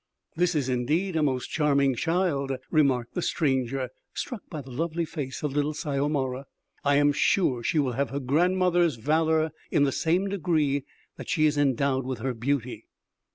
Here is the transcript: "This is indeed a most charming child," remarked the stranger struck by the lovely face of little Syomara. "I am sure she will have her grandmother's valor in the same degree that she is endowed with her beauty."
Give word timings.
"This 0.35 0.55
is 0.55 0.67
indeed 0.67 1.15
a 1.15 1.21
most 1.21 1.51
charming 1.51 1.93
child," 1.93 2.53
remarked 2.71 3.13
the 3.13 3.21
stranger 3.21 3.89
struck 4.15 4.41
by 4.49 4.61
the 4.61 4.71
lovely 4.71 5.05
face 5.05 5.43
of 5.43 5.53
little 5.53 5.75
Syomara. 5.75 6.45
"I 6.83 6.95
am 6.95 7.11
sure 7.11 7.61
she 7.61 7.77
will 7.77 7.91
have 7.91 8.09
her 8.09 8.19
grandmother's 8.19 8.95
valor 8.95 9.51
in 9.69 9.83
the 9.83 9.91
same 9.91 10.27
degree 10.27 10.85
that 11.17 11.29
she 11.29 11.45
is 11.45 11.55
endowed 11.55 12.07
with 12.07 12.17
her 12.17 12.33
beauty." 12.33 12.87